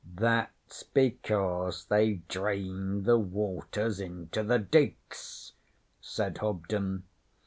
[0.15, 5.51] 'That's because they've dreened the waters into the diks,'
[5.99, 7.03] said Hobden.